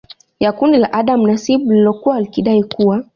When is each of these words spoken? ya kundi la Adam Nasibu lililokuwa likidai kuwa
ya 0.39 0.51
kundi 0.51 0.77
la 0.77 0.87
Adam 0.93 1.23
Nasibu 1.27 1.71
lililokuwa 1.71 2.19
likidai 2.21 2.63
kuwa 2.63 3.03